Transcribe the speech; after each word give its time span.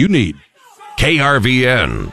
you 0.00 0.08
need. 0.08 0.34
KRVN. 0.98 2.12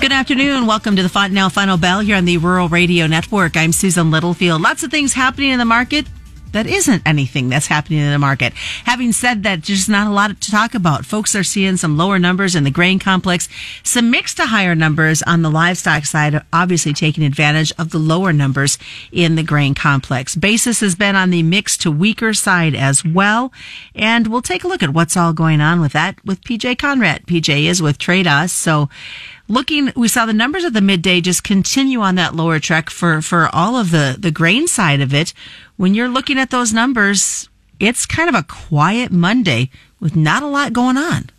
Good 0.00 0.12
afternoon. 0.12 0.66
Welcome 0.66 0.96
to 0.96 1.02
the 1.02 1.08
Fontanelle 1.08 1.50
Final 1.50 1.76
Bell 1.76 2.00
here 2.00 2.16
on 2.16 2.24
the 2.24 2.38
Rural 2.38 2.68
Radio 2.68 3.06
Network. 3.06 3.56
I'm 3.56 3.72
Susan 3.72 4.10
Littlefield. 4.10 4.60
Lots 4.62 4.82
of 4.82 4.90
things 4.90 5.12
happening 5.12 5.50
in 5.50 5.58
the 5.58 5.64
market 5.64 6.06
that 6.54 6.66
isn't 6.66 7.02
anything 7.04 7.48
that's 7.48 7.66
happening 7.66 7.98
in 7.98 8.10
the 8.10 8.18
market. 8.18 8.52
Having 8.84 9.12
said 9.12 9.42
that, 9.42 9.64
there's 9.64 9.88
not 9.88 10.06
a 10.06 10.10
lot 10.10 10.40
to 10.40 10.50
talk 10.50 10.74
about. 10.74 11.04
Folks 11.04 11.34
are 11.34 11.44
seeing 11.44 11.76
some 11.76 11.96
lower 11.96 12.18
numbers 12.18 12.54
in 12.54 12.64
the 12.64 12.70
grain 12.70 12.98
complex, 12.98 13.48
some 13.82 14.10
mixed 14.10 14.38
to 14.38 14.46
higher 14.46 14.74
numbers 14.74 15.22
on 15.22 15.42
the 15.42 15.50
livestock 15.50 16.06
side, 16.06 16.40
obviously 16.52 16.92
taking 16.92 17.24
advantage 17.24 17.72
of 17.76 17.90
the 17.90 17.98
lower 17.98 18.32
numbers 18.32 18.78
in 19.12 19.34
the 19.34 19.42
grain 19.42 19.74
complex. 19.74 20.34
Basis 20.36 20.80
has 20.80 20.94
been 20.94 21.16
on 21.16 21.30
the 21.30 21.42
mixed 21.42 21.82
to 21.82 21.90
weaker 21.90 22.32
side 22.32 22.74
as 22.74 23.04
well. 23.04 23.52
And 23.94 24.28
we'll 24.28 24.42
take 24.42 24.64
a 24.64 24.68
look 24.68 24.82
at 24.82 24.90
what's 24.90 25.16
all 25.16 25.32
going 25.32 25.60
on 25.60 25.80
with 25.80 25.92
that 25.92 26.24
with 26.24 26.40
PJ 26.42 26.76
Conradt. 26.76 27.26
PJ 27.26 27.64
is 27.64 27.82
with 27.82 27.98
Tredas. 27.98 28.50
So, 28.50 28.88
looking, 29.48 29.92
we 29.96 30.08
saw 30.08 30.26
the 30.26 30.32
numbers 30.32 30.64
of 30.64 30.72
the 30.72 30.80
midday 30.80 31.20
just 31.20 31.44
continue 31.44 32.00
on 32.00 32.14
that 32.16 32.34
lower 32.34 32.58
trek 32.58 32.90
for, 32.90 33.20
for 33.20 33.48
all 33.52 33.76
of 33.76 33.90
the, 33.90 34.16
the 34.18 34.30
grain 34.30 34.66
side 34.66 35.00
of 35.00 35.12
it. 35.12 35.32
When 35.76 35.94
you're 35.94 36.08
looking 36.08 36.38
at 36.38 36.50
those 36.50 36.72
numbers, 36.72 37.48
it's 37.80 38.06
kind 38.06 38.28
of 38.28 38.34
a 38.34 38.42
quiet 38.42 39.10
Monday 39.10 39.70
with 40.00 40.16
not 40.16 40.42
a 40.42 40.46
lot 40.46 40.72
going 40.72 40.96
on. 40.96 41.30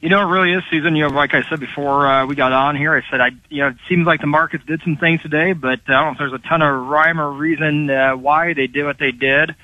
You 0.00 0.08
know, 0.08 0.20
it 0.20 0.32
really 0.32 0.52
is, 0.52 0.64
Susan. 0.68 0.96
You 0.96 1.08
know, 1.08 1.14
like 1.14 1.32
I 1.32 1.48
said 1.48 1.60
before 1.60 2.08
uh, 2.08 2.26
we 2.26 2.34
got 2.34 2.52
on 2.52 2.74
here, 2.74 2.92
I 2.92 3.08
said, 3.08 3.20
I, 3.20 3.30
you 3.48 3.62
know, 3.62 3.68
it 3.68 3.76
seems 3.88 4.04
like 4.04 4.20
the 4.20 4.26
markets 4.26 4.64
did 4.66 4.80
some 4.82 4.96
things 4.96 5.22
today, 5.22 5.52
but 5.52 5.80
I 5.86 5.92
don't 5.92 6.06
know 6.06 6.10
if 6.12 6.18
there's 6.18 6.32
a 6.32 6.48
ton 6.48 6.60
of 6.60 6.88
rhyme 6.88 7.20
or 7.20 7.30
reason 7.30 7.88
uh, 7.88 8.16
why 8.16 8.52
they 8.52 8.66
did 8.66 8.84
what 8.84 8.98
they 8.98 9.12
did. 9.12 9.54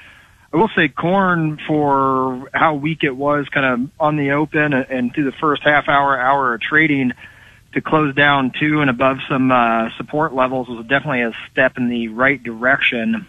I 0.53 0.57
will 0.57 0.71
say 0.75 0.89
corn 0.89 1.59
for 1.67 2.49
how 2.55 2.75
weak 2.75 3.05
it 3.05 3.15
was 3.15 3.49
kind 3.51 3.67
of 3.67 3.91
on 4.01 4.17
the 4.17 4.33
open 4.33 4.73
and 4.73 5.13
through 5.13 5.25
the 5.25 5.33
first 5.33 5.63
half 5.63 5.89
hour, 5.89 6.19
hour 6.19 6.55
of 6.55 6.61
trading 6.63 7.13
to 7.75 7.83
close 7.83 8.15
down 8.15 8.53
to 8.59 8.81
and 8.81 8.89
above 8.89 9.19
some 9.29 9.53
uh, 9.53 9.91
support 9.99 10.35
levels 10.35 10.69
was 10.69 10.87
definitely 10.87 11.23
a 11.23 11.33
step 11.51 11.77
in 11.77 11.89
the 11.89 12.09
right 12.09 12.43
direction. 12.43 13.27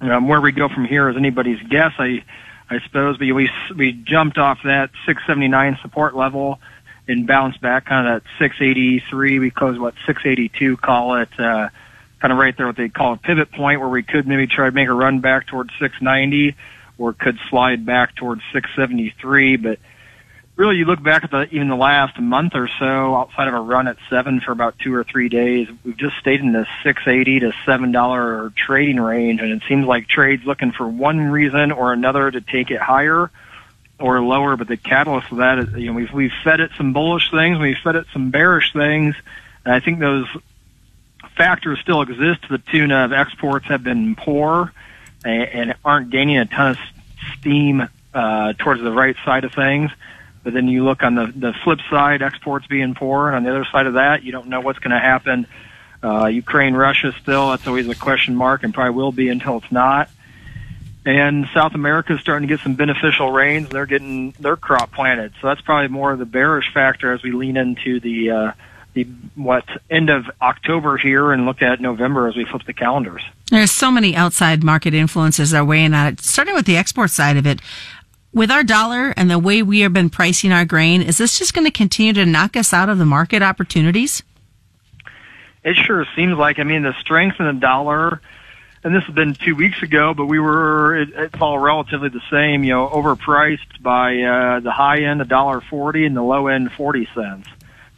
Um, 0.00 0.28
where 0.28 0.40
we 0.40 0.52
go 0.52 0.68
from 0.68 0.86
here 0.86 1.10
is 1.10 1.16
anybody's 1.16 1.62
guess, 1.68 1.92
I, 1.98 2.24
I 2.70 2.80
suppose, 2.80 3.18
but 3.18 3.30
we, 3.32 3.50
we 3.76 3.92
jumped 3.92 4.38
off 4.38 4.58
that 4.64 4.90
679 5.04 5.78
support 5.82 6.16
level 6.16 6.58
and 7.06 7.26
bounced 7.26 7.60
back 7.60 7.86
kind 7.86 8.08
of 8.08 8.16
at 8.16 8.22
683. 8.38 9.38
We 9.38 9.50
closed 9.50 9.78
what 9.78 9.94
682, 10.06 10.78
call 10.78 11.16
it, 11.16 11.28
uh, 11.38 11.68
kind 12.20 12.32
of 12.32 12.38
right 12.38 12.56
there 12.56 12.66
what 12.66 12.76
they 12.76 12.88
call 12.88 13.14
a 13.14 13.16
pivot 13.16 13.52
point 13.52 13.80
where 13.80 13.88
we 13.88 14.02
could 14.02 14.26
maybe 14.26 14.46
try 14.46 14.66
to 14.66 14.72
make 14.72 14.88
a 14.88 14.92
run 14.92 15.20
back 15.20 15.46
towards 15.46 15.70
690 15.78 16.56
or 16.98 17.12
could 17.12 17.38
slide 17.50 17.84
back 17.84 18.14
towards 18.14 18.42
673. 18.52 19.56
But 19.56 19.78
really, 20.56 20.76
you 20.76 20.86
look 20.86 21.02
back 21.02 21.24
at 21.24 21.30
the 21.30 21.46
even 21.50 21.68
the 21.68 21.76
last 21.76 22.18
month 22.18 22.54
or 22.54 22.68
so, 22.78 23.14
outside 23.14 23.48
of 23.48 23.54
a 23.54 23.60
run 23.60 23.86
at 23.86 23.96
seven 24.08 24.40
for 24.40 24.52
about 24.52 24.78
two 24.78 24.94
or 24.94 25.04
three 25.04 25.28
days, 25.28 25.68
we've 25.84 25.96
just 25.96 26.16
stayed 26.16 26.40
in 26.40 26.52
this 26.52 26.68
680 26.82 27.40
to 27.40 27.52
seven 27.64 27.92
dollar 27.92 28.52
trading 28.56 28.98
range, 29.00 29.40
and 29.40 29.50
it 29.50 29.62
seems 29.68 29.86
like 29.86 30.08
trades 30.08 30.44
looking 30.44 30.72
for 30.72 30.88
one 30.88 31.20
reason 31.20 31.72
or 31.72 31.92
another 31.92 32.30
to 32.30 32.40
take 32.40 32.70
it 32.70 32.80
higher 32.80 33.30
or 33.98 34.20
lower. 34.20 34.56
But 34.56 34.68
the 34.68 34.76
catalyst 34.76 35.30
of 35.30 35.38
that 35.38 35.58
is, 35.58 35.74
you 35.74 35.86
know, 35.88 35.92
we've 35.92 36.12
we've 36.12 36.32
fed 36.42 36.60
it 36.60 36.70
some 36.76 36.92
bullish 36.92 37.30
things, 37.30 37.58
we've 37.58 37.76
fed 37.82 37.96
it 37.96 38.06
some 38.12 38.30
bearish 38.30 38.72
things, 38.72 39.14
and 39.64 39.74
I 39.74 39.80
think 39.80 39.98
those 40.00 40.26
factors 41.36 41.78
still 41.80 42.02
exist 42.02 42.42
to 42.42 42.48
the 42.50 42.58
tune 42.58 42.90
of 42.90 43.12
exports 43.12 43.66
have 43.66 43.82
been 43.82 44.16
poor 44.16 44.72
and, 45.24 45.74
aren't 45.84 46.10
gaining 46.10 46.38
a 46.38 46.46
ton 46.46 46.72
of 46.72 46.78
steam 47.38 47.88
uh, 48.14 48.52
towards 48.54 48.80
the 48.80 48.92
right 48.92 49.16
side 49.24 49.44
of 49.44 49.52
things. 49.52 49.90
But 50.42 50.54
then 50.54 50.68
you 50.68 50.84
look 50.84 51.02
on 51.02 51.16
the, 51.16 51.26
the 51.34 51.52
flip 51.64 51.80
side, 51.90 52.22
exports 52.22 52.66
being 52.66 52.94
poor, 52.94 53.26
and 53.26 53.36
on 53.36 53.42
the 53.42 53.50
other 53.50 53.66
side 53.70 53.86
of 53.86 53.94
that, 53.94 54.22
you 54.22 54.32
don't 54.32 54.46
know 54.46 54.60
what's 54.60 54.78
going 54.78 54.92
to 54.92 55.00
happen. 55.00 55.46
Uh, 56.02 56.26
Ukraine, 56.26 56.74
Russia 56.74 57.12
still, 57.20 57.50
that's 57.50 57.66
always 57.66 57.88
a 57.88 57.94
question 57.94 58.36
mark 58.36 58.62
and 58.62 58.72
probably 58.72 58.94
will 58.94 59.12
be 59.12 59.28
until 59.28 59.58
it's 59.58 59.72
not. 59.72 60.08
And 61.04 61.48
South 61.52 61.74
America 61.74 62.14
is 62.14 62.20
starting 62.20 62.48
to 62.48 62.54
get 62.54 62.62
some 62.62 62.74
beneficial 62.74 63.30
rains. 63.30 63.68
They're 63.68 63.86
getting 63.86 64.32
their 64.32 64.56
crop 64.56 64.92
planted. 64.92 65.32
So 65.40 65.48
that's 65.48 65.60
probably 65.60 65.88
more 65.88 66.12
of 66.12 66.18
the 66.18 66.26
bearish 66.26 66.72
factor 66.72 67.12
as 67.12 67.22
we 67.22 67.32
lean 67.32 67.56
into 67.56 68.00
the, 68.00 68.30
uh, 68.30 68.52
the 68.96 69.04
what 69.34 69.64
end 69.90 70.08
of 70.08 70.24
October 70.40 70.96
here 70.96 71.30
and 71.30 71.44
look 71.44 71.60
at 71.60 71.80
November 71.80 72.26
as 72.26 72.34
we 72.34 72.46
flip 72.46 72.62
the 72.66 72.72
calendars. 72.72 73.22
There's 73.50 73.70
so 73.70 73.92
many 73.92 74.16
outside 74.16 74.64
market 74.64 74.94
influences 74.94 75.50
that 75.50 75.58
are 75.58 75.64
weighing 75.64 75.92
on 75.92 76.06
it. 76.06 76.20
Starting 76.20 76.54
with 76.54 76.64
the 76.64 76.78
export 76.78 77.10
side 77.10 77.36
of 77.36 77.46
it, 77.46 77.60
with 78.32 78.50
our 78.50 78.64
dollar 78.64 79.10
and 79.16 79.30
the 79.30 79.38
way 79.38 79.62
we 79.62 79.80
have 79.80 79.92
been 79.92 80.08
pricing 80.08 80.50
our 80.50 80.64
grain, 80.64 81.02
is 81.02 81.18
this 81.18 81.38
just 81.38 81.52
going 81.52 81.66
to 81.66 81.70
continue 81.70 82.14
to 82.14 82.24
knock 82.24 82.56
us 82.56 82.72
out 82.72 82.88
of 82.88 82.96
the 82.96 83.04
market 83.04 83.42
opportunities? 83.42 84.22
It 85.62 85.76
sure 85.76 86.06
seems 86.16 86.38
like. 86.38 86.58
I 86.58 86.64
mean, 86.64 86.82
the 86.82 86.94
strength 87.00 87.38
in 87.38 87.46
the 87.46 87.52
dollar, 87.52 88.22
and 88.82 88.94
this 88.94 89.04
has 89.04 89.14
been 89.14 89.34
two 89.34 89.56
weeks 89.56 89.82
ago, 89.82 90.14
but 90.14 90.24
we 90.24 90.38
were 90.38 90.96
it, 90.96 91.10
it's 91.14 91.40
all 91.40 91.58
relatively 91.58 92.08
the 92.08 92.22
same. 92.30 92.64
You 92.64 92.72
know, 92.72 92.88
overpriced 92.88 93.82
by 93.82 94.22
uh, 94.22 94.60
the 94.60 94.72
high 94.72 95.02
end 95.02 95.20
a 95.20 95.26
dollar 95.26 95.60
forty 95.60 96.06
and 96.06 96.16
the 96.16 96.22
low 96.22 96.46
end 96.46 96.72
forty 96.72 97.06
cents. 97.14 97.46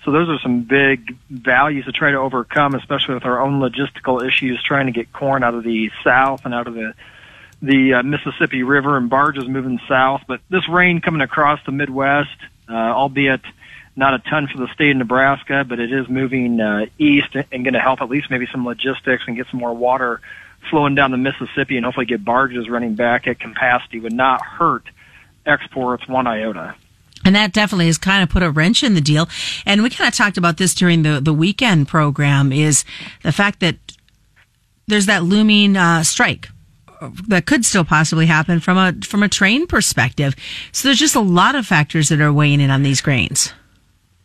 So 0.08 0.12
those 0.12 0.30
are 0.30 0.38
some 0.38 0.62
big 0.62 1.18
values 1.28 1.84
to 1.84 1.92
try 1.92 2.12
to 2.12 2.16
overcome, 2.16 2.74
especially 2.74 3.12
with 3.12 3.26
our 3.26 3.42
own 3.42 3.60
logistical 3.60 4.26
issues 4.26 4.62
trying 4.62 4.86
to 4.86 4.92
get 4.92 5.12
corn 5.12 5.44
out 5.44 5.52
of 5.52 5.64
the 5.64 5.90
south 6.02 6.46
and 6.46 6.54
out 6.54 6.66
of 6.66 6.72
the 6.72 6.94
the 7.60 7.92
uh, 7.92 8.02
Mississippi 8.02 8.62
River 8.62 8.96
and 8.96 9.10
barges 9.10 9.46
moving 9.46 9.78
south. 9.86 10.22
But 10.26 10.40
this 10.48 10.66
rain 10.66 11.02
coming 11.02 11.20
across 11.20 11.60
the 11.66 11.72
Midwest, 11.72 12.38
uh, 12.70 12.72
albeit 12.72 13.42
not 13.96 14.14
a 14.14 14.18
ton 14.20 14.48
for 14.48 14.56
the 14.56 14.72
state 14.72 14.92
of 14.92 14.96
Nebraska, 14.96 15.66
but 15.68 15.78
it 15.78 15.92
is 15.92 16.08
moving 16.08 16.58
uh, 16.58 16.86
east 16.96 17.34
and 17.34 17.62
going 17.62 17.74
to 17.74 17.78
help 17.78 18.00
at 18.00 18.08
least 18.08 18.30
maybe 18.30 18.48
some 18.50 18.64
logistics 18.64 19.24
and 19.26 19.36
get 19.36 19.46
some 19.50 19.60
more 19.60 19.74
water 19.74 20.22
flowing 20.70 20.94
down 20.94 21.10
the 21.10 21.18
Mississippi 21.18 21.76
and 21.76 21.84
hopefully 21.84 22.06
get 22.06 22.24
barges 22.24 22.66
running 22.70 22.94
back 22.94 23.26
at 23.26 23.40
capacity 23.40 24.00
would 24.00 24.14
not 24.14 24.40
hurt 24.40 24.84
exports 25.44 26.08
one 26.08 26.26
iota. 26.26 26.76
And 27.28 27.36
that 27.36 27.52
definitely 27.52 27.88
has 27.88 27.98
kind 27.98 28.22
of 28.22 28.30
put 28.30 28.42
a 28.42 28.50
wrench 28.50 28.82
in 28.82 28.94
the 28.94 29.02
deal. 29.02 29.28
And 29.66 29.82
we 29.82 29.90
kind 29.90 30.08
of 30.08 30.14
talked 30.14 30.38
about 30.38 30.56
this 30.56 30.74
during 30.74 31.02
the, 31.02 31.20
the 31.20 31.34
weekend 31.34 31.86
program 31.86 32.52
is 32.54 32.86
the 33.22 33.32
fact 33.32 33.60
that 33.60 33.76
there's 34.86 35.04
that 35.04 35.24
looming 35.24 35.76
uh, 35.76 36.04
strike 36.04 36.48
that 37.28 37.44
could 37.44 37.66
still 37.66 37.84
possibly 37.84 38.24
happen 38.24 38.60
from 38.60 38.78
a 38.78 38.94
from 39.04 39.22
a 39.22 39.28
train 39.28 39.66
perspective. 39.66 40.34
So 40.72 40.88
there's 40.88 40.98
just 40.98 41.16
a 41.16 41.20
lot 41.20 41.54
of 41.54 41.66
factors 41.66 42.08
that 42.08 42.18
are 42.22 42.32
weighing 42.32 42.62
in 42.62 42.70
on 42.70 42.82
these 42.82 43.02
grains. 43.02 43.52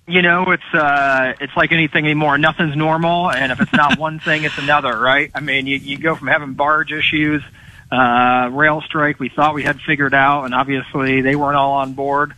You 0.08 0.22
know, 0.22 0.50
it's 0.52 0.74
uh, 0.74 1.34
it's 1.42 1.58
like 1.58 1.74
anything 1.74 2.06
anymore. 2.06 2.38
Nothing's 2.38 2.78
normal, 2.78 3.30
and 3.32 3.52
if 3.52 3.60
it's 3.60 3.74
not 3.74 4.00
one 4.00 4.20
thing, 4.20 4.46
it's 4.46 4.58
another, 4.58 4.98
right? 4.98 5.30
I 5.36 5.42
mean, 5.42 5.68
you 5.68 5.76
you 5.76 5.98
go 5.98 6.16
from 6.16 6.30
having 6.30 6.54
barge 6.54 6.94
issues, 6.94 7.44
uh, 7.92 8.48
rail 8.50 8.80
strike. 8.80 9.20
We 9.20 9.28
thought 9.28 9.54
we 9.56 9.64
had 9.64 9.82
figured 9.82 10.14
out, 10.14 10.46
and 10.46 10.56
obviously 10.56 11.20
they 11.20 11.36
weren't 11.36 11.58
all 11.58 11.74
on 11.74 11.92
board. 11.92 12.34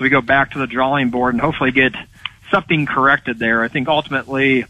So 0.00 0.04
we 0.04 0.08
go 0.08 0.22
back 0.22 0.52
to 0.52 0.58
the 0.58 0.66
drawing 0.66 1.10
board 1.10 1.34
and 1.34 1.42
hopefully 1.42 1.72
get 1.72 1.92
something 2.50 2.86
corrected 2.86 3.38
there. 3.38 3.62
I 3.62 3.68
think 3.68 3.86
ultimately, 3.86 4.64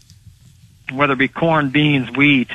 whether 0.91 1.13
it 1.13 1.19
be 1.19 1.29
corn, 1.29 1.69
beans, 1.69 2.11
wheat, 2.11 2.49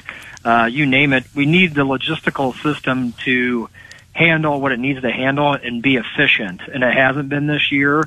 uh, 0.45 0.69
you 0.71 0.85
name 0.85 1.15
it, 1.15 1.25
we 1.35 1.47
need 1.47 1.75
the 1.75 1.87
logistical 1.87 2.55
system 2.63 3.13
to 3.25 3.71
handle 4.13 4.61
what 4.61 4.73
it 4.73 4.79
needs 4.79 5.01
to 5.01 5.11
handle 5.11 5.55
and 5.55 5.83
be 5.83 5.97
efficient. 5.97 6.61
And 6.71 6.85
it 6.85 6.93
hasn't 6.93 7.31
been 7.31 7.47
this 7.47 7.73
year, 7.73 8.07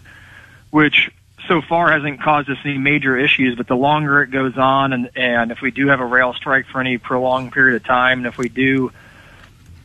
which 0.69 1.09
so 1.47 1.63
far 1.63 1.91
hasn't 1.91 2.22
caused 2.22 2.47
us 2.52 2.59
any 2.63 2.78
major 2.78 3.18
issues, 3.18 3.56
but 3.56 3.66
the 3.66 3.75
longer 3.75 4.22
it 4.22 4.29
goes 4.29 4.56
on 4.56 4.94
and, 4.94 5.09
and 5.16 5.52
if 5.52 5.62
we 5.62 5.72
do 5.72 5.88
have 5.88 6.00
a 6.00 6.06
rail 6.06 6.35
strike 6.35 6.68
for 6.68 6.79
any 6.79 7.00
prolonged 7.00 7.53
period 7.53 7.75
of 7.75 7.88
time, 7.88 8.19
and 8.19 8.28
if 8.28 8.38
we 8.38 8.50
do 8.50 8.91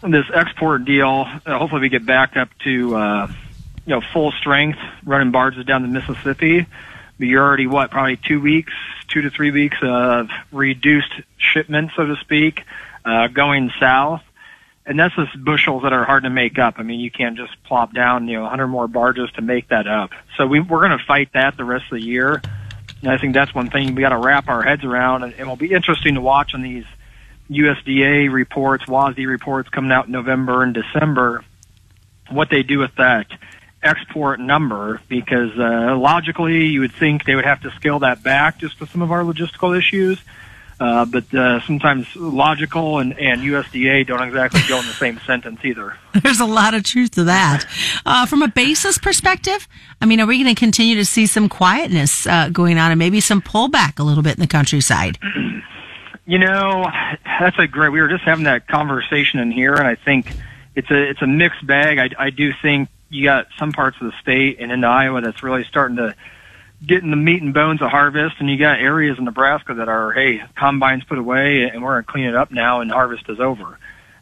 this 0.02 0.26
export 0.30 0.84
deal, 0.84 1.26
uh, 1.46 1.58
hopefully 1.58 1.80
we 1.80 1.88
get 1.88 2.04
back 2.04 2.36
up 2.36 2.50
to, 2.64 2.94
uh, 2.94 3.32
you 3.86 3.94
know, 3.94 4.02
full 4.12 4.32
strength 4.32 4.78
running 5.04 5.30
barges 5.30 5.64
down 5.64 5.82
the 5.82 5.88
Mississippi. 5.88 6.66
But 7.18 7.28
you're 7.28 7.44
already 7.44 7.66
what, 7.66 7.90
probably 7.90 8.16
two 8.16 8.40
weeks, 8.40 8.72
two 9.08 9.22
to 9.22 9.30
three 9.30 9.50
weeks 9.50 9.76
of 9.82 10.28
reduced 10.50 11.12
shipment, 11.38 11.92
so 11.94 12.06
to 12.06 12.16
speak, 12.16 12.62
uh, 13.04 13.28
going 13.28 13.70
south. 13.78 14.22
And 14.86 14.98
that's 14.98 15.14
just 15.14 15.42
bushels 15.42 15.84
that 15.84 15.92
are 15.92 16.04
hard 16.04 16.24
to 16.24 16.30
make 16.30 16.58
up. 16.58 16.74
I 16.78 16.82
mean, 16.82 17.00
you 17.00 17.10
can't 17.10 17.36
just 17.36 17.52
plop 17.64 17.94
down, 17.94 18.28
you 18.28 18.36
know, 18.36 18.42
100 18.42 18.66
more 18.66 18.86
barges 18.86 19.30
to 19.32 19.42
make 19.42 19.68
that 19.68 19.86
up. 19.86 20.10
So 20.36 20.46
we, 20.46 20.60
we're 20.60 20.86
going 20.86 20.98
to 20.98 21.04
fight 21.04 21.30
that 21.32 21.56
the 21.56 21.64
rest 21.64 21.84
of 21.90 21.98
the 21.98 22.04
year. 22.04 22.42
And 23.00 23.10
I 23.10 23.16
think 23.16 23.32
that's 23.32 23.54
one 23.54 23.70
thing 23.70 23.94
we 23.94 24.02
got 24.02 24.10
to 24.10 24.18
wrap 24.18 24.48
our 24.48 24.62
heads 24.62 24.84
around. 24.84 25.22
And 25.22 25.32
it 25.38 25.46
will 25.46 25.56
be 25.56 25.72
interesting 25.72 26.16
to 26.16 26.20
watch 26.20 26.52
on 26.52 26.62
these 26.62 26.84
USDA 27.50 28.30
reports, 28.30 28.84
WASDE 28.86 29.26
reports 29.26 29.68
coming 29.68 29.92
out 29.92 30.06
in 30.06 30.12
November 30.12 30.62
and 30.62 30.74
December, 30.74 31.44
what 32.30 32.50
they 32.50 32.62
do 32.62 32.78
with 32.78 32.94
that 32.96 33.26
export 33.84 34.40
number 34.40 35.00
because 35.08 35.50
uh, 35.58 35.96
logically 35.96 36.66
you 36.66 36.80
would 36.80 36.92
think 36.92 37.24
they 37.24 37.34
would 37.34 37.44
have 37.44 37.60
to 37.62 37.70
scale 37.72 38.00
that 38.00 38.22
back 38.22 38.58
just 38.58 38.76
for 38.76 38.86
some 38.86 39.02
of 39.02 39.12
our 39.12 39.22
logistical 39.22 39.76
issues. 39.76 40.18
Uh, 40.80 41.04
but 41.04 41.32
uh, 41.32 41.60
sometimes 41.60 42.16
logical 42.16 42.98
and, 42.98 43.16
and 43.18 43.42
USDA 43.42 44.06
don't 44.06 44.22
exactly 44.22 44.60
go 44.68 44.80
in 44.80 44.86
the 44.86 44.92
same 44.92 45.20
sentence 45.20 45.60
either. 45.64 45.96
There's 46.22 46.40
a 46.40 46.46
lot 46.46 46.74
of 46.74 46.82
truth 46.82 47.12
to 47.12 47.24
that. 47.24 47.64
Uh, 48.04 48.26
from 48.26 48.42
a 48.42 48.48
basis 48.48 48.98
perspective, 48.98 49.68
I 50.00 50.06
mean, 50.06 50.20
are 50.20 50.26
we 50.26 50.42
going 50.42 50.52
to 50.52 50.58
continue 50.58 50.96
to 50.96 51.04
see 51.04 51.26
some 51.26 51.48
quietness 51.48 52.26
uh, 52.26 52.48
going 52.48 52.78
on 52.78 52.90
and 52.90 52.98
maybe 52.98 53.20
some 53.20 53.40
pullback 53.40 54.00
a 54.00 54.02
little 54.02 54.22
bit 54.22 54.36
in 54.36 54.40
the 54.40 54.48
countryside? 54.48 55.18
You 56.26 56.38
know, 56.38 56.86
that's 57.38 57.58
a 57.58 57.66
great. 57.66 57.92
We 57.92 58.00
were 58.00 58.08
just 58.08 58.24
having 58.24 58.44
that 58.44 58.66
conversation 58.66 59.40
in 59.40 59.52
here, 59.52 59.74
and 59.74 59.86
I 59.86 59.94
think 59.94 60.32
it's 60.74 60.90
a 60.90 61.10
it's 61.10 61.20
a 61.20 61.26
mixed 61.26 61.66
bag. 61.66 61.98
I, 61.98 62.08
I 62.18 62.30
do 62.30 62.50
think 62.62 62.88
you 63.14 63.24
got 63.24 63.46
some 63.58 63.72
parts 63.72 63.96
of 64.00 64.06
the 64.06 64.12
state 64.20 64.58
and 64.60 64.72
in 64.72 64.84
Iowa 64.84 65.20
that's 65.20 65.42
really 65.42 65.64
starting 65.64 65.96
to 65.96 66.14
getting 66.86 67.10
the 67.10 67.16
meat 67.16 67.42
and 67.42 67.54
bones 67.54 67.80
of 67.80 67.90
harvest, 67.90 68.36
and 68.40 68.50
you 68.50 68.58
got 68.58 68.78
areas 68.78 69.16
in 69.18 69.24
Nebraska 69.24 69.74
that 69.74 69.88
are, 69.88 70.12
hey, 70.12 70.42
combines 70.56 71.04
put 71.04 71.18
away, 71.18 71.62
and 71.62 71.82
we're 71.82 71.92
going 71.94 72.04
to 72.04 72.12
clean 72.12 72.24
it 72.26 72.34
up 72.34 72.50
now, 72.50 72.80
and 72.80 72.90
harvest 72.90 73.24
is 73.28 73.40
over. 73.40 73.78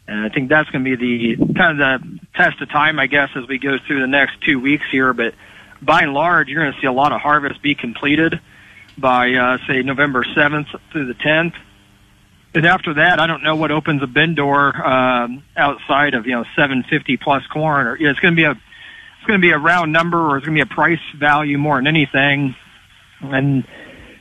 And 0.07 0.19
I 0.19 0.29
think 0.29 0.49
that's 0.49 0.69
going 0.69 0.83
to 0.83 0.97
be 0.97 1.35
the 1.35 1.53
kind 1.53 1.81
of 1.81 2.01
the 2.01 2.19
test 2.35 2.61
of 2.61 2.69
time, 2.69 2.99
I 2.99 3.07
guess, 3.07 3.29
as 3.35 3.47
we 3.47 3.57
go 3.57 3.77
through 3.85 4.01
the 4.01 4.07
next 4.07 4.41
two 4.41 4.59
weeks 4.59 4.85
here. 4.91 5.13
But 5.13 5.33
by 5.81 6.03
and 6.03 6.13
large, 6.13 6.47
you're 6.47 6.61
going 6.61 6.73
to 6.73 6.79
see 6.79 6.87
a 6.87 6.91
lot 6.91 7.11
of 7.11 7.21
harvest 7.21 7.61
be 7.61 7.75
completed 7.75 8.39
by, 8.97 9.33
uh, 9.33 9.57
say, 9.67 9.81
November 9.81 10.23
7th 10.23 10.67
through 10.91 11.07
the 11.07 11.15
10th. 11.15 11.55
And 12.53 12.65
after 12.65 12.93
that, 12.95 13.19
I 13.19 13.27
don't 13.27 13.43
know 13.43 13.55
what 13.55 13.71
opens 13.71 14.03
a 14.03 14.07
bin 14.07 14.35
door 14.35 14.75
um, 14.85 15.43
outside 15.57 16.13
of 16.13 16.27
you 16.27 16.33
know 16.33 16.45
750 16.55 17.17
plus 17.17 17.45
corn, 17.47 17.87
or 17.87 17.97
you 17.97 18.05
know, 18.05 18.11
it's 18.11 18.19
going 18.19 18.35
to 18.35 18.39
be 18.39 18.43
a 18.43 18.55
it's 19.23 19.27
going 19.29 19.39
to 19.39 19.47
be 19.47 19.51
a 19.51 19.57
round 19.57 19.93
number, 19.93 20.19
or 20.19 20.35
it's 20.35 20.45
going 20.45 20.57
to 20.57 20.65
be 20.65 20.69
a 20.69 20.75
price 20.75 20.99
value 21.17 21.57
more 21.57 21.77
than 21.77 21.87
anything. 21.87 22.57
And 23.21 23.65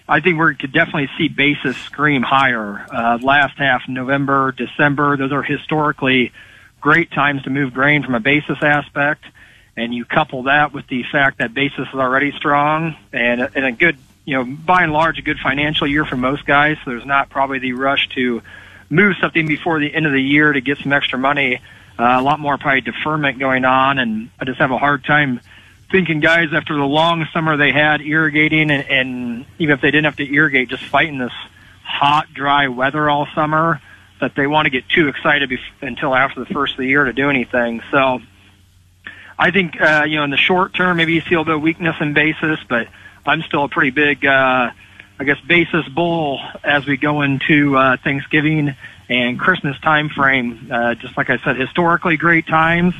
I 0.09 0.21
think 0.21 0.41
we 0.41 0.55
could 0.55 0.73
definitely 0.73 1.11
see 1.19 1.27
basis 1.27 1.77
scream 1.77 2.23
higher. 2.23 2.87
Uh, 2.89 3.19
last 3.21 3.59
half 3.59 3.83
November, 3.89 4.53
December, 4.53 5.17
those 5.17 5.33
are 5.33 5.43
historically 5.43 6.31
great 6.81 7.11
times 7.11 7.43
to 7.43 7.51
move 7.51 7.75
grain 7.75 8.05
from 8.05 8.15
a 8.15 8.21
basis 8.21 8.59
aspect. 8.63 9.25
And 9.77 9.93
you 9.93 10.05
couple 10.05 10.45
that 10.45 10.73
with 10.73 10.87
the 10.87 11.03
fact 11.11 11.39
that 11.39 11.53
basis 11.53 11.89
is 11.89 11.95
already 11.95 12.31
strong 12.37 12.95
and, 13.13 13.41
and 13.57 13.65
a 13.65 13.73
good 13.73 13.99
you 14.25 14.37
know, 14.37 14.45
by 14.45 14.85
and 14.85 14.93
large, 14.93 15.19
a 15.19 15.23
good 15.23 15.41
financial 15.41 15.89
year 15.89 16.05
for 16.05 16.17
most 16.17 16.47
guys. 16.47 16.77
So 16.85 16.93
there's 16.93 17.05
not 17.05 17.29
probably 17.29 17.59
the 17.59 17.73
rush 17.73 18.09
to 18.11 18.41
move 18.89 19.17
something 19.21 19.49
before 19.49 19.81
the 19.81 19.93
end 19.93 20.07
of 20.07 20.13
the 20.13 20.23
year 20.23 20.53
to 20.53 20.61
get 20.61 20.79
some 20.79 20.93
extra 20.93 21.19
money. 21.19 21.61
Uh, 21.99 22.17
a 22.19 22.23
lot 22.23 22.41
more 22.41 22.59
probably 22.59 22.81
deferment 22.81 23.39
going 23.39 23.65
on, 23.65 23.99
and 23.99 24.31
I 24.41 24.45
just 24.45 24.59
have 24.59 24.71
a 24.71 24.79
hard 24.79 25.05
time 25.05 25.41
thinking 25.91 26.21
guys 26.21 26.49
after 26.55 26.75
the 26.75 26.85
long 26.85 27.27
summer 27.33 27.57
they 27.57 27.71
had 27.71 28.01
irrigating, 28.01 28.71
and, 28.71 28.89
and 28.89 29.47
even 29.59 29.75
if 29.75 29.81
they 29.81 29.91
didn't 29.91 30.07
have 30.07 30.17
to 30.17 30.35
irrigate, 30.35 30.69
just 30.69 30.85
fighting 30.85 31.19
this 31.19 31.33
hot, 31.85 32.33
dry 32.33 32.69
weather 32.69 33.11
all 33.11 33.29
summer, 33.35 33.81
that 34.21 34.35
they 34.35 34.47
want 34.47 34.67
to 34.67 34.71
get 34.71 34.89
too 34.89 35.09
excited 35.09 35.51
bef- 35.51 35.59
until 35.83 36.15
after 36.15 36.41
the 36.41 36.47
first 36.47 36.75
of 36.75 36.79
the 36.79 36.87
year 36.87 37.05
to 37.05 37.13
do 37.13 37.29
anything. 37.29 37.83
So 37.91 38.21
I 39.39 39.51
think 39.51 39.81
uh, 39.81 40.05
you 40.07 40.17
know 40.17 40.25
in 40.25 40.31
the 40.31 40.37
short 40.37 40.75
term 40.75 40.97
maybe 40.97 41.13
you 41.13 41.21
see 41.21 41.35
a 41.35 41.39
little 41.39 41.45
bit 41.45 41.55
of 41.57 41.63
weakness 41.63 41.97
in 42.01 42.15
basis, 42.15 42.59
but 42.69 42.89
I'm 43.27 43.43
still 43.43 43.65
a 43.65 43.69
pretty 43.69 43.91
big, 43.91 44.25
uh, 44.25 44.71
I 45.19 45.25
guess, 45.25 45.41
basis 45.41 45.87
bull 45.89 46.41
as 46.65 46.87
we 46.87 46.97
go 46.97 47.23
into 47.23 47.77
uh, 47.77 47.97
Thanksgiving 48.03 48.75
and 49.09 49.39
Christmas 49.39 49.79
time 49.81 50.09
frame. 50.09 50.69
Uh, 50.71 50.95
just 50.95 51.17
like 51.17 51.31
I 51.31 51.39
said, 51.39 51.57
historically 51.57 52.17
great 52.17 52.47
times, 52.47 52.95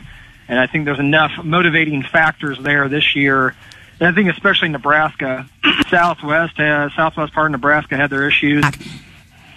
and 0.49 0.59
I 0.59 0.67
think 0.67 0.85
there's 0.85 0.99
enough 0.99 1.33
motivating 1.43 2.03
factors 2.03 2.59
there 2.59 2.89
this 2.89 3.17
year. 3.17 3.55
And 4.01 4.09
I 4.09 4.13
think 4.13 4.31
especially 4.31 4.69
Nebraska, 4.69 5.47
Southwest, 5.89 6.59
uh, 6.59 6.91
Southwest 6.91 7.33
part 7.33 7.47
of 7.47 7.53
Nebraska 7.53 7.97
had 7.97 8.11
their 8.11 8.29
issues. 8.29 8.65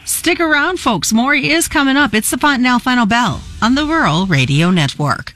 Stick 0.06 0.40
around, 0.40 0.80
folks. 0.80 1.12
More 1.12 1.34
is 1.34 1.68
coming 1.68 1.98
up. 1.98 2.14
It's 2.14 2.30
the 2.30 2.38
Fontanelle 2.38 2.80
Final 2.80 3.06
Bell 3.06 3.42
on 3.62 3.76
the 3.76 3.86
Rural 3.86 4.28
Radio 4.28 4.70
Network. 4.70 5.35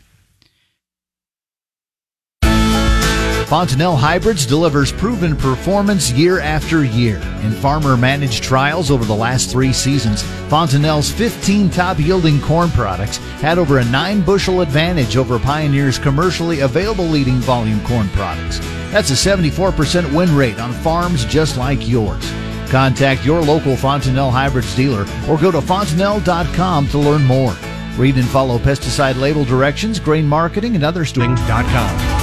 Fontanelle 3.49 3.95
Hybrids 3.95 4.45
delivers 4.45 4.91
proven 4.91 5.35
performance 5.35 6.11
year 6.11 6.39
after 6.39 6.83
year. 6.85 7.17
In 7.41 7.51
farmer 7.51 7.97
managed 7.97 8.43
trials 8.43 8.91
over 8.91 9.03
the 9.03 9.15
last 9.15 9.49
three 9.49 9.73
seasons, 9.73 10.21
Fontanelle's 10.49 11.11
15 11.11 11.71
top 11.71 11.97
yielding 11.97 12.39
corn 12.41 12.69
products 12.69 13.17
had 13.41 13.57
over 13.57 13.79
a 13.79 13.85
9 13.85 14.21
bushel 14.21 14.61
advantage 14.61 15.17
over 15.17 15.39
Pioneer's 15.39 15.97
commercially 15.97 16.59
available 16.59 17.05
leading 17.05 17.37
volume 17.37 17.83
corn 17.85 18.07
products. 18.09 18.59
That's 18.91 19.09
a 19.09 19.13
74% 19.13 20.13
win 20.13 20.35
rate 20.35 20.59
on 20.59 20.71
farms 20.71 21.25
just 21.25 21.57
like 21.57 21.89
yours. 21.89 22.31
Contact 22.69 23.25
your 23.25 23.41
local 23.41 23.75
Fontanelle 23.75 24.29
Hybrids 24.29 24.75
dealer 24.75 25.07
or 25.27 25.39
go 25.39 25.49
to 25.49 25.59
fontanelle.com 25.59 26.87
to 26.89 26.99
learn 26.99 27.25
more. 27.25 27.55
Read 27.97 28.15
and 28.15 28.27
follow 28.27 28.59
pesticide 28.59 29.19
label 29.19 29.43
directions, 29.43 29.99
grain 29.99 30.27
marketing, 30.27 30.75
and 30.75 30.83
other 30.83 31.03
stores.com. 31.03 32.18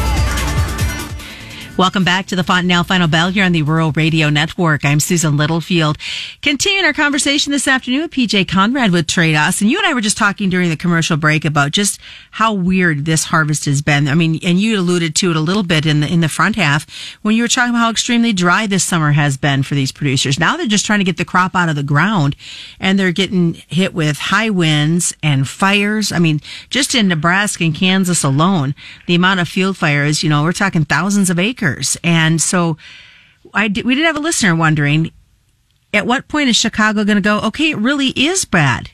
Welcome 1.78 2.04
back 2.04 2.24
to 2.28 2.36
the 2.36 2.42
Fontanelle 2.42 2.84
Final 2.84 3.06
Bell 3.06 3.28
here 3.28 3.44
on 3.44 3.52
the 3.52 3.60
Rural 3.60 3.92
Radio 3.92 4.30
Network. 4.30 4.82
I'm 4.82 4.98
Susan 4.98 5.36
Littlefield. 5.36 5.98
Continuing 6.40 6.86
our 6.86 6.94
conversation 6.94 7.52
this 7.52 7.68
afternoon 7.68 8.00
with 8.00 8.12
PJ 8.12 8.46
Conradt 8.46 8.92
with 8.92 9.06
Tredas. 9.06 9.60
And 9.60 9.70
you 9.70 9.76
and 9.76 9.86
I 9.86 9.92
were 9.92 10.00
just 10.00 10.16
talking 10.16 10.48
during 10.48 10.70
the 10.70 10.76
commercial 10.78 11.18
break 11.18 11.44
about 11.44 11.72
just 11.72 12.00
how 12.30 12.54
weird 12.54 13.04
this 13.04 13.24
harvest 13.24 13.66
has 13.66 13.82
been. 13.82 14.08
I 14.08 14.14
mean, 14.14 14.40
and 14.42 14.58
you 14.58 14.80
alluded 14.80 15.14
to 15.16 15.30
it 15.30 15.36
a 15.36 15.40
little 15.40 15.62
bit 15.62 15.84
in 15.84 16.00
the, 16.00 16.10
in 16.10 16.22
the 16.22 16.30
front 16.30 16.56
half 16.56 16.86
when 17.20 17.34
you 17.34 17.42
were 17.42 17.48
talking 17.48 17.74
about 17.74 17.80
how 17.80 17.90
extremely 17.90 18.32
dry 18.32 18.66
this 18.66 18.82
summer 18.82 19.12
has 19.12 19.36
been 19.36 19.62
for 19.62 19.74
these 19.74 19.92
producers. 19.92 20.40
Now 20.40 20.56
they're 20.56 20.66
just 20.66 20.86
trying 20.86 21.00
to 21.00 21.04
get 21.04 21.18
the 21.18 21.26
crop 21.26 21.54
out 21.54 21.68
of 21.68 21.76
the 21.76 21.82
ground 21.82 22.36
and 22.80 22.98
they're 22.98 23.12
getting 23.12 23.52
hit 23.68 23.92
with 23.92 24.16
high 24.16 24.48
winds 24.48 25.14
and 25.22 25.46
fires. 25.46 26.10
I 26.10 26.20
mean, 26.20 26.40
just 26.70 26.94
in 26.94 27.06
Nebraska 27.06 27.64
and 27.64 27.74
Kansas 27.74 28.24
alone, 28.24 28.74
the 29.06 29.14
amount 29.14 29.40
of 29.40 29.48
field 29.48 29.76
fires, 29.76 30.22
you 30.22 30.30
know, 30.30 30.42
we're 30.42 30.52
talking 30.52 30.86
thousands 30.86 31.28
of 31.28 31.38
acres 31.38 31.65
and 32.02 32.40
so 32.40 32.76
I 33.54 33.68
did, 33.68 33.84
we 33.84 33.94
did 33.94 34.04
have 34.04 34.16
a 34.16 34.20
listener 34.20 34.54
wondering 34.54 35.10
at 35.92 36.06
what 36.06 36.28
point 36.28 36.48
is 36.48 36.56
Chicago 36.56 37.04
going 37.04 37.16
to 37.16 37.22
go, 37.22 37.40
okay, 37.40 37.70
it 37.70 37.78
really 37.78 38.08
is 38.08 38.44
bad 38.44 38.90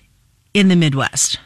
in 0.55 0.69
the 0.69 0.77
Midwest? 0.77 1.39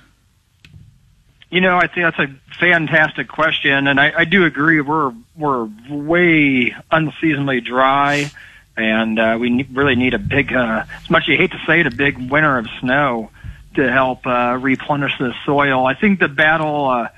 You 1.50 1.60
know, 1.60 1.76
I 1.76 1.86
think 1.86 2.04
that's 2.04 2.18
a 2.18 2.54
fantastic 2.58 3.28
question, 3.28 3.86
and 3.86 4.00
I, 4.00 4.12
I 4.18 4.24
do 4.24 4.44
agree. 4.44 4.80
We're 4.80 5.12
we're 5.36 5.68
way 5.88 6.74
unseasonably 6.90 7.60
dry, 7.60 8.30
and 8.76 9.18
uh, 9.18 9.38
we 9.40 9.62
really 9.72 9.94
need 9.94 10.14
a 10.14 10.18
big, 10.18 10.52
uh, 10.52 10.84
as 11.02 11.08
much 11.08 11.24
as 11.24 11.28
you 11.28 11.36
hate 11.36 11.52
to 11.52 11.62
say 11.66 11.80
it, 11.80 11.86
a 11.86 11.90
big 11.90 12.18
winter 12.30 12.58
of 12.58 12.66
snow 12.80 13.30
to 13.76 13.90
help 13.90 14.26
uh, 14.26 14.58
replenish 14.60 15.16
the 15.18 15.34
soil. 15.44 15.86
I 15.86 15.94
think 15.94 16.18
the 16.18 16.28
battle 16.28 16.86
uh, 16.86 17.08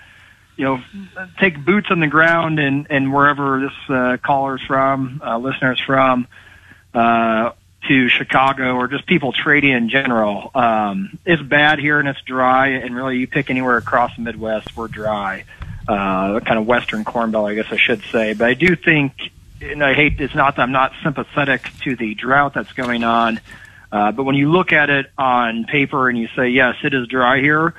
you 0.58 0.64
know, 0.64 0.80
take 1.38 1.64
boots 1.64 1.86
on 1.90 2.00
the 2.00 2.08
ground 2.08 2.58
and, 2.58 2.88
and 2.90 3.14
wherever 3.14 3.60
this 3.60 3.88
uh, 3.88 4.16
caller's 4.22 4.60
from, 4.66 5.22
uh, 5.24 5.38
listeners 5.38 5.80
from, 5.80 6.26
uh, 6.92 7.52
to 7.86 8.08
Chicago 8.08 8.74
or 8.74 8.88
just 8.88 9.06
people 9.06 9.32
trading 9.32 9.70
in 9.70 9.88
general. 9.88 10.50
Um, 10.56 11.16
it's 11.24 11.40
bad 11.40 11.78
here 11.78 12.00
and 12.00 12.08
it's 12.08 12.20
dry, 12.22 12.70
and 12.70 12.94
really, 12.94 13.18
you 13.18 13.28
pick 13.28 13.50
anywhere 13.50 13.76
across 13.76 14.14
the 14.16 14.22
Midwest, 14.22 14.76
we're 14.76 14.88
dry. 14.88 15.44
Uh, 15.86 16.40
kind 16.40 16.58
of 16.58 16.66
Western 16.66 17.04
Corn 17.04 17.30
Belt, 17.30 17.48
I 17.48 17.54
guess 17.54 17.68
I 17.70 17.78
should 17.78 18.02
say. 18.10 18.34
But 18.34 18.48
I 18.48 18.54
do 18.54 18.74
think, 18.76 19.30
and 19.62 19.82
I 19.82 19.94
hate, 19.94 20.20
it's 20.20 20.34
not 20.34 20.56
that 20.56 20.62
I'm 20.62 20.72
not 20.72 20.92
sympathetic 21.02 21.70
to 21.84 21.94
the 21.94 22.14
drought 22.14 22.52
that's 22.52 22.72
going 22.72 23.04
on, 23.04 23.40
uh, 23.92 24.12
but 24.12 24.24
when 24.24 24.34
you 24.34 24.50
look 24.50 24.72
at 24.72 24.90
it 24.90 25.06
on 25.16 25.64
paper 25.64 26.10
and 26.10 26.18
you 26.18 26.28
say, 26.36 26.48
yes, 26.48 26.74
it 26.82 26.92
is 26.92 27.06
dry 27.06 27.40
here, 27.40 27.74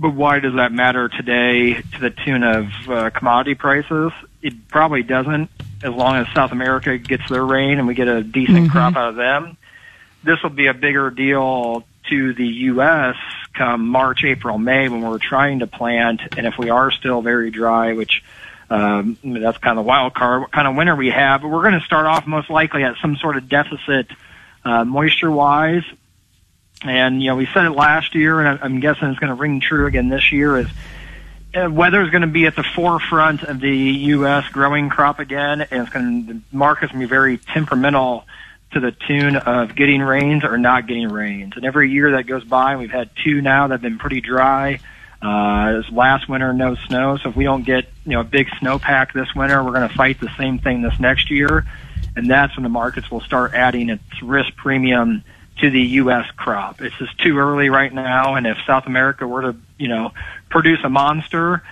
but 0.00 0.14
why 0.14 0.40
does 0.40 0.54
that 0.54 0.72
matter 0.72 1.10
today 1.10 1.74
to 1.74 2.00
the 2.00 2.08
tune 2.08 2.42
of 2.42 2.66
uh, 2.88 3.10
commodity 3.10 3.54
prices? 3.54 4.12
It 4.40 4.66
probably 4.68 5.02
doesn't, 5.02 5.50
as 5.82 5.92
long 5.92 6.16
as 6.16 6.26
South 6.34 6.52
America 6.52 6.96
gets 6.96 7.28
their 7.28 7.44
rain 7.44 7.78
and 7.78 7.86
we 7.86 7.94
get 7.94 8.08
a 8.08 8.22
decent 8.22 8.56
mm-hmm. 8.58 8.66
crop 8.68 8.96
out 8.96 9.10
of 9.10 9.16
them. 9.16 9.58
This 10.24 10.42
will 10.42 10.50
be 10.50 10.68
a 10.68 10.74
bigger 10.74 11.10
deal 11.10 11.84
to 12.08 12.32
the 12.32 12.46
U.S. 12.46 13.16
come 13.52 13.86
March, 13.88 14.24
April, 14.24 14.56
May 14.56 14.88
when 14.88 15.02
we're 15.02 15.18
trying 15.18 15.58
to 15.58 15.66
plant, 15.66 16.22
and 16.34 16.46
if 16.46 16.56
we 16.56 16.70
are 16.70 16.90
still 16.90 17.20
very 17.20 17.50
dry, 17.50 17.92
which 17.92 18.24
um, 18.70 19.18
that's 19.22 19.58
kind 19.58 19.78
of 19.78 19.84
the 19.84 19.88
wild 19.88 20.14
card, 20.14 20.40
what 20.40 20.50
kind 20.50 20.66
of 20.66 20.76
winter 20.76 20.96
we 20.96 21.10
have. 21.10 21.42
But 21.42 21.48
we're 21.48 21.62
going 21.62 21.78
to 21.78 21.84
start 21.84 22.06
off 22.06 22.26
most 22.26 22.48
likely 22.48 22.84
at 22.84 22.94
some 23.02 23.16
sort 23.16 23.36
of 23.36 23.50
deficit 23.50 24.06
uh, 24.64 24.84
moisture-wise, 24.84 25.84
and, 26.82 27.22
you 27.22 27.28
know, 27.28 27.36
we 27.36 27.46
said 27.46 27.64
it 27.66 27.70
last 27.70 28.14
year, 28.14 28.40
and 28.40 28.58
I'm 28.62 28.80
guessing 28.80 29.08
it's 29.08 29.18
going 29.18 29.28
to 29.28 29.34
ring 29.34 29.60
true 29.60 29.86
again 29.86 30.08
this 30.08 30.32
year, 30.32 30.58
is 30.58 30.68
uh, 31.54 31.68
weather 31.70 32.02
is 32.02 32.10
going 32.10 32.22
to 32.22 32.28
be 32.28 32.46
at 32.46 32.56
the 32.56 32.62
forefront 32.62 33.42
of 33.42 33.60
the 33.60 33.76
U.S. 33.76 34.48
growing 34.48 34.88
crop 34.88 35.18
again, 35.18 35.60
and 35.60 35.82
it's 35.82 35.90
going 35.90 36.26
to, 36.26 36.32
the 36.34 36.40
market's 36.52 36.92
going 36.92 37.00
to 37.00 37.06
be 37.06 37.10
very 37.10 37.38
temperamental 37.38 38.24
to 38.72 38.80
the 38.80 38.92
tune 38.92 39.36
of 39.36 39.74
getting 39.74 40.00
rains 40.00 40.44
or 40.44 40.56
not 40.56 40.86
getting 40.86 41.08
rains. 41.08 41.54
And 41.56 41.64
every 41.64 41.90
year 41.90 42.12
that 42.12 42.26
goes 42.26 42.44
by, 42.44 42.76
we've 42.76 42.90
had 42.90 43.10
two 43.16 43.42
now 43.42 43.66
that 43.66 43.74
have 43.74 43.82
been 43.82 43.98
pretty 43.98 44.20
dry. 44.20 44.78
Uh, 45.20 45.72
this 45.72 45.90
last 45.90 46.28
winter, 46.28 46.52
no 46.52 46.76
snow. 46.76 47.18
So 47.18 47.28
if 47.28 47.36
we 47.36 47.44
don't 47.44 47.64
get, 47.64 47.90
you 48.06 48.12
know, 48.12 48.20
a 48.20 48.24
big 48.24 48.46
snowpack 48.62 49.12
this 49.12 49.34
winter, 49.34 49.62
we're 49.62 49.72
going 49.72 49.88
to 49.88 49.94
fight 49.94 50.18
the 50.18 50.30
same 50.38 50.58
thing 50.58 50.82
this 50.82 50.98
next 50.98 51.30
year. 51.30 51.66
And 52.16 52.30
that's 52.30 52.56
when 52.56 52.62
the 52.62 52.70
markets 52.70 53.10
will 53.10 53.20
start 53.20 53.52
adding 53.52 53.90
its 53.90 54.22
risk 54.22 54.54
premium 54.56 55.24
to 55.58 55.70
the 55.70 55.80
U.S. 55.80 56.26
crop. 56.36 56.80
It's 56.80 56.96
just 56.96 57.18
too 57.18 57.38
early 57.38 57.68
right 57.68 57.92
now, 57.92 58.34
and 58.34 58.46
if 58.46 58.56
South 58.66 58.86
America 58.86 59.26
were 59.26 59.52
to, 59.52 59.56
you 59.78 59.88
know, 59.88 60.12
produce 60.48 60.80
a 60.84 60.88
monster, 60.88 61.62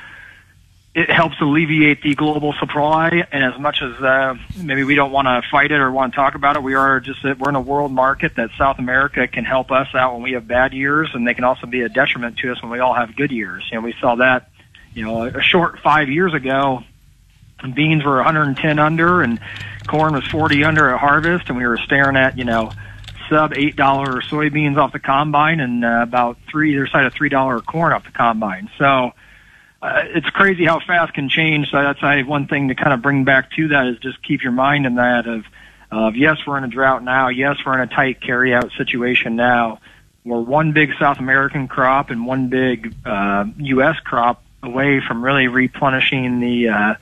it 0.95 1.11
helps 1.11 1.37
alleviate 1.41 2.03
the 2.03 2.15
global 2.15 2.53
supply. 2.55 3.25
And 3.31 3.45
as 3.45 3.59
much 3.61 3.83
as 3.83 4.03
uh, 4.03 4.35
maybe 4.61 4.83
we 4.83 4.95
don't 4.95 5.13
want 5.13 5.27
to 5.27 5.49
fight 5.49 5.71
it 5.71 5.77
or 5.77 5.93
want 5.93 6.13
to 6.13 6.17
talk 6.17 6.35
about 6.35 6.57
it, 6.57 6.63
we 6.63 6.75
are 6.75 6.99
just 6.99 7.23
we're 7.23 7.49
in 7.49 7.55
a 7.55 7.61
world 7.61 7.93
market 7.93 8.35
that 8.37 8.51
South 8.59 8.79
America 8.79 9.29
can 9.29 9.45
help 9.45 9.71
us 9.71 9.89
out 9.95 10.15
when 10.15 10.23
we 10.23 10.33
have 10.33 10.49
bad 10.49 10.73
years, 10.73 11.11
and 11.15 11.27
they 11.27 11.35
can 11.35 11.45
also 11.45 11.67
be 11.67 11.83
a 11.83 11.89
detriment 11.89 12.39
to 12.39 12.51
us 12.51 12.61
when 12.63 12.73
we 12.73 12.81
all 12.81 12.95
have 12.95 13.15
good 13.15 13.31
years. 13.31 13.65
You 13.71 13.79
know, 13.79 13.85
we 13.85 13.95
saw 14.01 14.17
that, 14.17 14.51
you 14.93 15.05
know, 15.05 15.25
a 15.25 15.41
short 15.43 15.79
five 15.81 16.09
years 16.09 16.35
ago. 16.35 16.83
Beans 17.75 18.05
were 18.05 18.17
110 18.17 18.79
under, 18.79 19.23
and 19.23 19.41
corn 19.87 20.15
was 20.15 20.25
40 20.27 20.65
under 20.65 20.91
at 20.91 20.99
harvest, 21.01 21.49
and 21.49 21.59
we 21.59 21.67
were 21.67 21.79
staring 21.79 22.17
at, 22.17 22.39
you 22.39 22.45
know, 22.45 22.73
sub 23.29 23.53
eight 23.57 23.77
dollar 23.77 24.21
soybeans 24.21 24.77
off 24.77 24.93
the 24.93 24.99
combine 24.99 25.61
and 25.61 25.85
uh, 25.85 26.01
about 26.03 26.39
three 26.51 26.73
either 26.75 26.87
side 26.87 27.05
of 27.07 27.13
three 27.13 27.29
dollar 27.29 27.61
corn 27.61 27.93
off 27.93 28.05
the 28.05 28.11
combine. 28.11 28.71
So 28.79 29.13
uh, 29.81 30.03
it's 30.05 30.29
crazy 30.31 30.65
how 30.65 30.81
fast 30.81 31.15
can 31.15 31.29
change. 31.29 31.71
So 31.71 31.81
that's 31.81 32.03
I, 32.03 32.23
one 32.23 32.47
thing 32.47 32.69
to 32.69 32.75
kind 32.75 32.93
of 32.93 33.03
bring 33.03 33.25
back 33.25 33.53
to 33.53 33.69
that 33.69 33.87
is 33.87 33.99
just 33.99 34.23
keep 34.23 34.43
your 34.43 34.53
mind 34.53 34.87
in 34.87 34.97
that 34.97 35.27
of 35.27 35.45
of 35.91 36.17
yes 36.17 36.39
we're 36.47 36.59
in 36.59 36.65
a 36.65 36.69
drought 36.69 37.03
now, 37.03 37.29
yes 37.29 37.57
we're 37.65 37.75
in 37.75 37.81
a 37.81 37.93
tight 37.93 38.21
carry 38.21 38.55
out 38.55 38.71
situation 38.77 39.37
now. 39.37 39.81
We're 40.25 40.41
one 40.41 40.73
big 40.73 40.91
South 40.99 41.19
American 41.19 41.69
crop 41.69 42.11
and 42.11 42.27
one 42.27 42.49
big 42.49 42.95
uh, 43.07 43.47
U.S. 43.57 43.97
crop 44.01 44.43
away 44.63 45.01
from 45.01 45.25
really 45.25 45.49
replenishing 45.49 46.41
the 46.41 46.69
uh, 46.69 46.95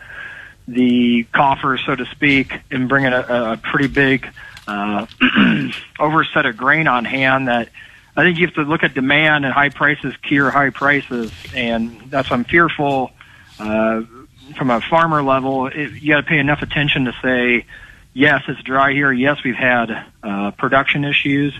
the 0.68 1.24
coffers, 1.32 1.82
so 1.84 1.94
to 1.94 2.06
speak, 2.06 2.52
and 2.70 2.88
bringing 2.88 3.12
a, 3.12 3.20
a 3.20 3.56
pretty 3.56 3.88
big 3.88 4.28
uh, 4.66 5.06
overset 5.98 6.46
of 6.46 6.56
grain 6.56 6.88
on 6.88 7.04
hand 7.04 7.48
that 7.48 7.68
I 8.16 8.22
think 8.22 8.38
you 8.38 8.46
have 8.46 8.54
to 8.54 8.62
look 8.62 8.82
at 8.82 8.94
demand 8.94 9.44
and 9.44 9.52
high 9.52 9.68
prices 9.68 10.14
cure 10.22 10.50
high 10.50 10.70
prices, 10.70 11.30
and 11.54 12.00
that's 12.10 12.32
I'm 12.32 12.44
fearful 12.44 13.10
uh, 13.58 14.02
from 14.56 14.70
a 14.70 14.80
farmer 14.80 15.22
level. 15.22 15.66
It, 15.66 15.92
you 15.92 16.14
got 16.14 16.22
to 16.22 16.26
pay 16.26 16.38
enough 16.38 16.62
attention 16.62 17.04
to 17.04 17.14
say, 17.22 17.66
yes, 18.14 18.42
it's 18.48 18.62
dry 18.62 18.92
here. 18.92 19.12
Yes, 19.12 19.44
we've 19.44 19.54
had 19.54 20.06
uh, 20.22 20.50
production 20.52 21.04
issues, 21.04 21.54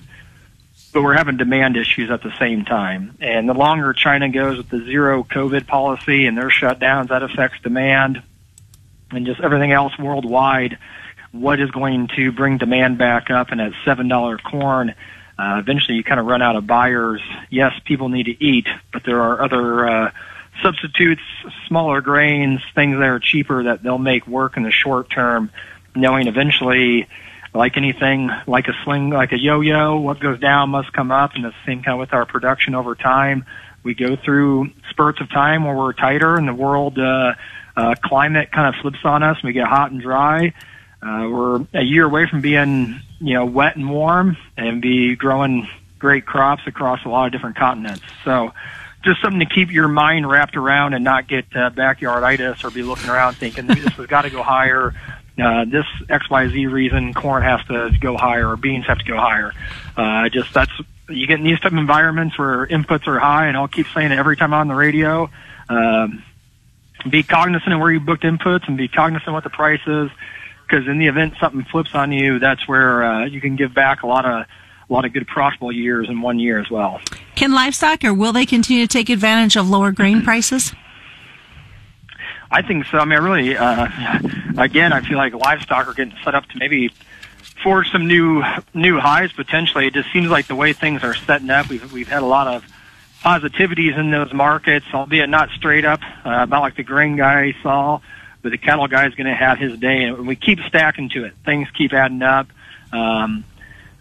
but 0.94 1.02
we're 1.02 1.14
having 1.14 1.36
demand 1.36 1.76
issues 1.76 2.10
at 2.10 2.22
the 2.22 2.34
same 2.38 2.64
time. 2.64 3.16
And 3.20 3.46
the 3.46 3.54
longer 3.54 3.92
China 3.92 4.30
goes 4.30 4.56
with 4.56 4.70
the 4.70 4.82
zero 4.82 5.24
COVID 5.24 5.66
policy 5.66 6.26
and 6.26 6.38
their 6.38 6.48
shutdowns, 6.48 7.08
that 7.08 7.22
affects 7.22 7.60
demand 7.60 8.22
and 9.10 9.26
just 9.26 9.40
everything 9.40 9.72
else 9.72 9.96
worldwide 9.98 10.78
what 11.40 11.60
is 11.60 11.70
going 11.70 12.08
to 12.16 12.32
bring 12.32 12.58
demand 12.58 12.98
back 12.98 13.30
up 13.30 13.50
and 13.50 13.60
at 13.60 13.72
seven 13.84 14.08
dollar 14.08 14.38
corn 14.38 14.94
uh, 15.38 15.58
eventually 15.58 15.96
you 15.96 16.02
kind 16.02 16.18
of 16.18 16.24
run 16.24 16.40
out 16.40 16.56
of 16.56 16.66
buyers. 16.66 17.20
Yes 17.50 17.72
people 17.84 18.08
need 18.08 18.24
to 18.24 18.44
eat 18.44 18.66
but 18.92 19.04
there 19.04 19.20
are 19.20 19.42
other 19.42 19.88
uh, 19.88 20.10
substitutes 20.62 21.22
smaller 21.66 22.00
grains 22.00 22.60
things 22.74 22.96
that 22.98 23.08
are 23.08 23.18
cheaper 23.18 23.64
that 23.64 23.82
they'll 23.82 23.98
make 23.98 24.26
work 24.26 24.56
in 24.56 24.62
the 24.62 24.70
short 24.70 25.10
term 25.10 25.50
knowing 25.94 26.28
eventually 26.28 27.06
like 27.54 27.76
anything 27.76 28.30
like 28.46 28.68
a 28.68 28.72
sling 28.84 29.10
like 29.10 29.32
a 29.32 29.38
yo-yo 29.38 29.98
what 29.98 30.20
goes 30.20 30.38
down 30.38 30.70
must 30.70 30.92
come 30.92 31.10
up 31.10 31.34
and 31.34 31.44
the 31.44 31.52
same 31.64 31.82
kind 31.82 31.94
of 31.94 32.00
with 32.00 32.12
our 32.12 32.26
production 32.26 32.74
over 32.74 32.94
time. 32.94 33.44
We 33.82 33.94
go 33.94 34.16
through 34.16 34.70
spurts 34.90 35.20
of 35.20 35.30
time 35.30 35.64
where 35.64 35.76
we're 35.76 35.92
tighter 35.92 36.36
and 36.36 36.48
the 36.48 36.54
world 36.54 36.98
uh, 36.98 37.34
uh, 37.76 37.94
climate 38.02 38.50
kind 38.50 38.74
of 38.74 38.80
flips 38.80 38.98
on 39.04 39.22
us 39.22 39.36
and 39.40 39.44
we 39.44 39.52
get 39.52 39.66
hot 39.66 39.90
and 39.90 40.00
dry 40.00 40.52
uh, 41.06 41.28
we're 41.28 41.66
a 41.72 41.82
year 41.82 42.04
away 42.04 42.26
from 42.28 42.40
being, 42.40 43.00
you 43.20 43.34
know, 43.34 43.44
wet 43.44 43.76
and 43.76 43.88
warm 43.88 44.36
and 44.56 44.82
be 44.82 45.14
growing 45.14 45.68
great 45.98 46.26
crops 46.26 46.62
across 46.66 47.04
a 47.04 47.08
lot 47.08 47.26
of 47.26 47.32
different 47.32 47.56
continents. 47.56 48.02
So 48.24 48.52
just 49.04 49.22
something 49.22 49.40
to 49.40 49.46
keep 49.46 49.70
your 49.70 49.86
mind 49.86 50.28
wrapped 50.28 50.56
around 50.56 50.94
and 50.94 51.04
not 51.04 51.28
get 51.28 51.44
uh, 51.54 51.70
backyarditis 51.70 52.64
or 52.64 52.70
be 52.70 52.82
looking 52.82 53.08
around 53.08 53.34
thinking 53.34 53.66
this 53.68 53.84
has 53.84 54.06
got 54.06 54.22
to 54.22 54.30
go 54.30 54.42
higher. 54.42 54.94
Uh, 55.38 55.64
this 55.66 55.84
XYZ 56.08 56.70
reason 56.70 57.14
corn 57.14 57.42
has 57.42 57.62
to 57.66 57.92
go 58.00 58.16
higher 58.16 58.48
or 58.48 58.56
beans 58.56 58.86
have 58.86 58.98
to 58.98 59.04
go 59.04 59.16
higher. 59.16 59.52
Uh, 59.96 60.28
just 60.28 60.52
that's, 60.52 60.72
you 61.08 61.26
get 61.28 61.38
in 61.38 61.44
these 61.44 61.60
type 61.60 61.72
of 61.72 61.78
environments 61.78 62.36
where 62.36 62.66
inputs 62.66 63.06
are 63.06 63.18
high 63.20 63.46
and 63.46 63.56
I'll 63.56 63.68
keep 63.68 63.86
saying 63.94 64.10
it 64.10 64.18
every 64.18 64.36
time 64.36 64.52
I'm 64.52 64.60
on 64.62 64.68
the 64.68 64.74
radio. 64.74 65.30
Um, 65.68 66.24
be 67.08 67.22
cognizant 67.22 67.72
of 67.72 67.78
where 67.78 67.92
you 67.92 68.00
booked 68.00 68.24
inputs 68.24 68.66
and 68.66 68.76
be 68.76 68.88
cognizant 68.88 69.28
of 69.28 69.34
what 69.34 69.44
the 69.44 69.50
price 69.50 69.86
is 69.86 70.10
because 70.68 70.86
in 70.86 70.98
the 70.98 71.06
event 71.06 71.34
something 71.40 71.64
flips 71.64 71.94
on 71.94 72.12
you, 72.12 72.38
that's 72.38 72.66
where 72.66 73.04
uh, 73.04 73.24
you 73.26 73.40
can 73.40 73.56
give 73.56 73.74
back 73.74 74.02
a 74.02 74.06
lot 74.06 74.24
of 74.24 74.46
a 74.88 74.92
lot 74.92 75.04
of 75.04 75.12
good 75.12 75.26
profitable 75.26 75.72
years 75.72 76.08
in 76.08 76.20
one 76.20 76.38
year 76.38 76.60
as 76.60 76.70
well. 76.70 77.00
Can 77.34 77.52
livestock 77.52 78.04
or 78.04 78.14
will 78.14 78.32
they 78.32 78.46
continue 78.46 78.86
to 78.86 78.88
take 78.88 79.08
advantage 79.08 79.56
of 79.56 79.68
lower 79.68 79.90
grain 79.92 80.22
prices? 80.24 80.72
I 82.50 82.62
think 82.62 82.86
so. 82.86 82.98
I 82.98 83.04
mean, 83.04 83.18
really, 83.18 83.56
uh, 83.56 83.88
again, 84.56 84.92
I 84.92 85.00
feel 85.00 85.18
like 85.18 85.34
livestock 85.34 85.88
are 85.88 85.94
getting 85.94 86.14
set 86.22 86.34
up 86.36 86.46
to 86.46 86.58
maybe 86.58 86.90
forge 87.62 87.90
some 87.90 88.06
new 88.06 88.44
new 88.74 89.00
highs 89.00 89.32
potentially. 89.32 89.88
It 89.88 89.94
just 89.94 90.12
seems 90.12 90.28
like 90.28 90.46
the 90.46 90.54
way 90.54 90.72
things 90.72 91.02
are 91.02 91.14
setting 91.14 91.50
up. 91.50 91.68
We've 91.68 91.92
we've 91.92 92.08
had 92.08 92.22
a 92.22 92.26
lot 92.26 92.46
of 92.46 92.64
positivities 93.24 93.98
in 93.98 94.10
those 94.12 94.32
markets, 94.32 94.86
albeit 94.94 95.28
not 95.28 95.50
straight 95.50 95.84
up, 95.84 96.00
uh, 96.24 96.42
about 96.42 96.62
like 96.62 96.76
the 96.76 96.84
grain 96.84 97.16
guy 97.16 97.54
saw 97.62 98.00
but 98.46 98.52
the 98.52 98.58
cattle 98.58 98.86
guy 98.86 99.08
is 99.08 99.14
going 99.16 99.26
to 99.26 99.34
have 99.34 99.58
his 99.58 99.76
day, 99.76 100.04
and 100.04 100.24
we 100.24 100.36
keep 100.36 100.60
stacking 100.68 101.08
to 101.08 101.24
it. 101.24 101.34
Things 101.44 101.66
keep 101.76 101.92
adding 101.92 102.22
up. 102.22 102.46
Um, 102.92 103.44